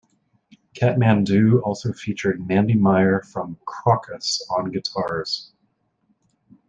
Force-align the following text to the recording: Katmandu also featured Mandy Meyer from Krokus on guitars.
Katmandu 0.73 1.61
also 1.61 1.93
featured 1.93 2.47
Mandy 2.47 2.73
Meyer 2.73 3.21
from 3.21 3.59
Krokus 3.67 4.41
on 4.49 4.71
guitars. 4.71 5.51